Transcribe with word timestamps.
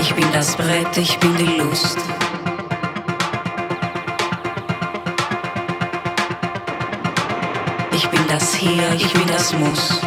Ich 0.00 0.14
bin 0.14 0.24
das 0.32 0.56
Brett, 0.56 0.96
ich 0.96 1.18
bin 1.18 1.36
die 1.36 1.58
Lust. 1.58 1.98
Ich 7.92 8.08
bin 8.08 8.20
das 8.28 8.54
Hier, 8.54 8.94
ich 8.94 9.12
bin 9.12 9.26
das 9.26 9.52
Muss. 9.52 10.00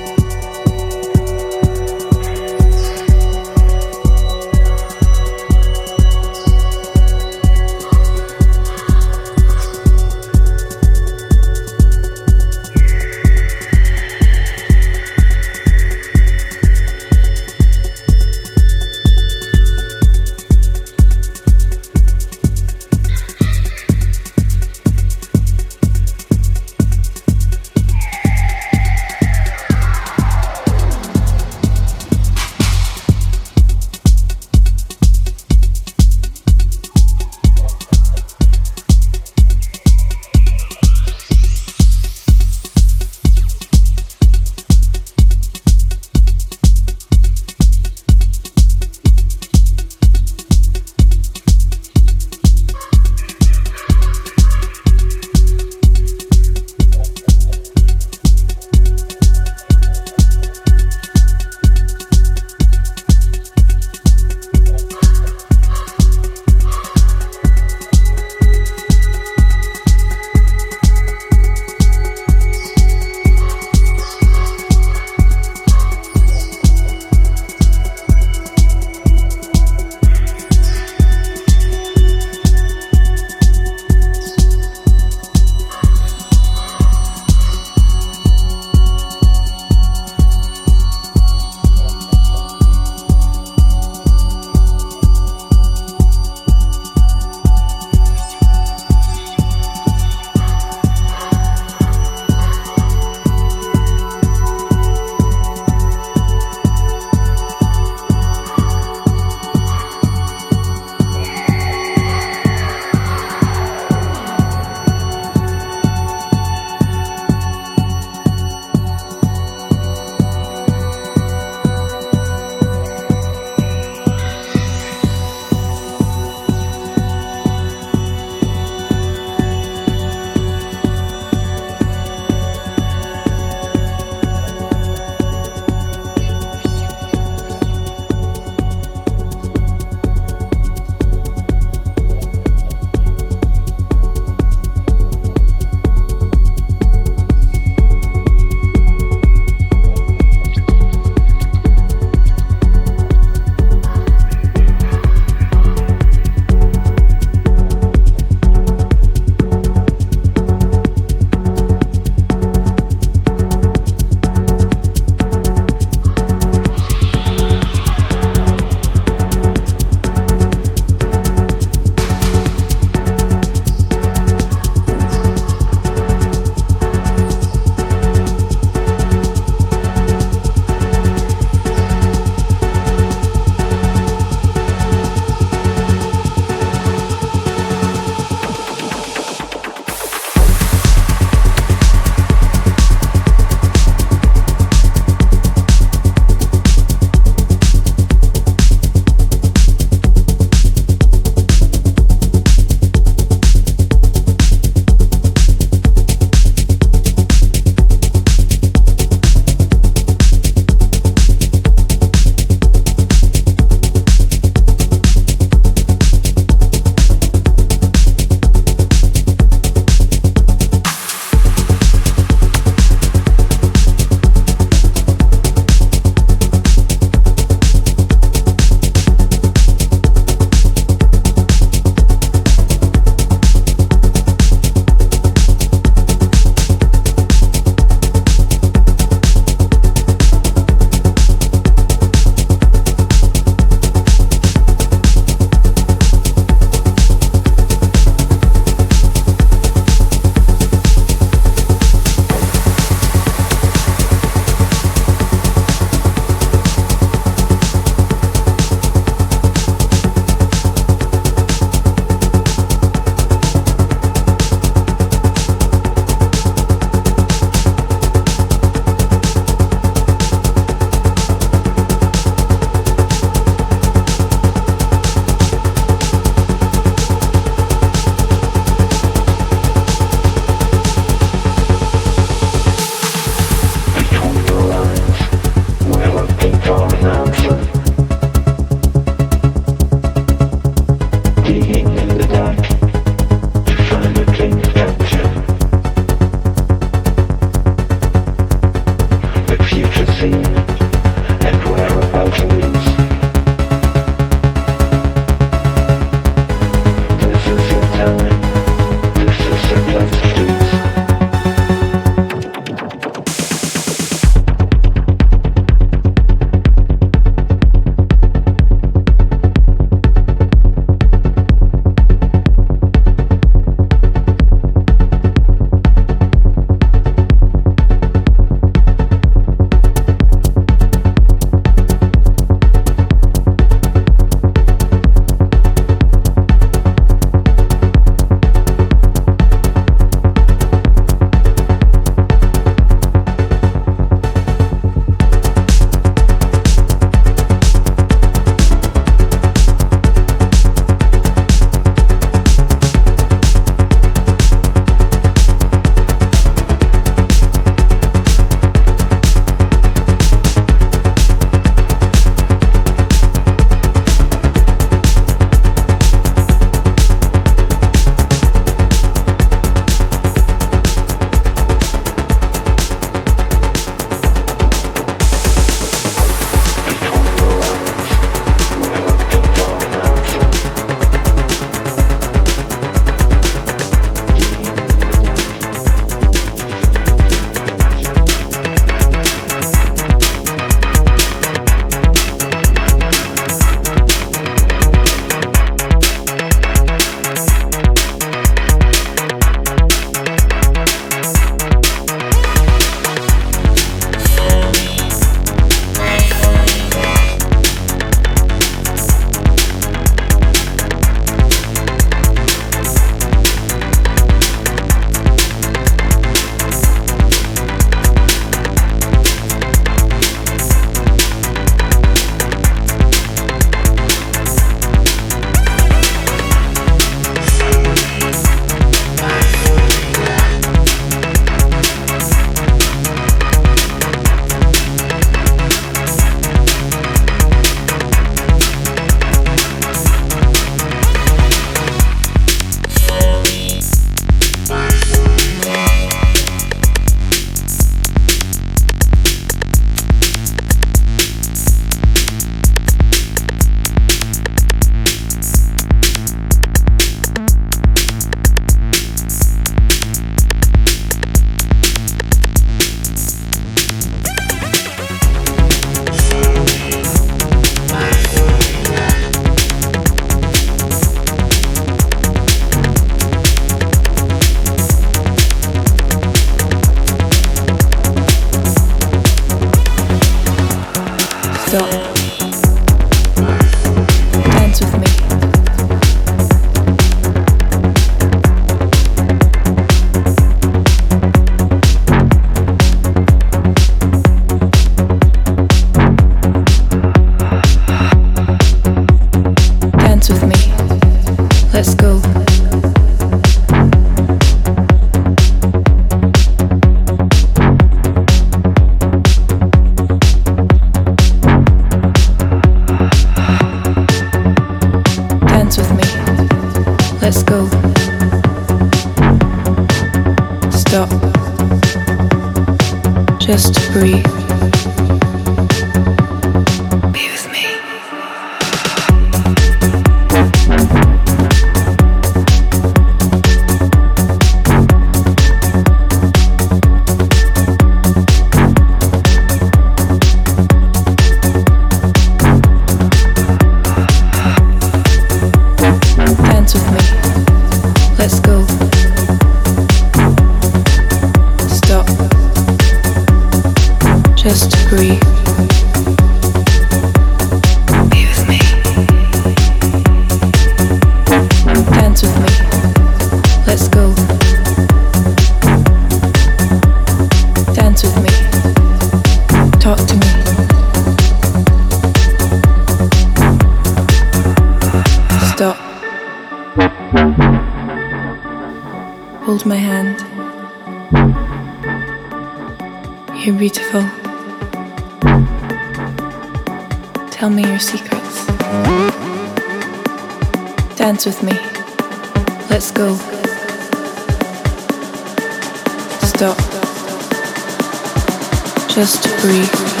free. 599.51 600.00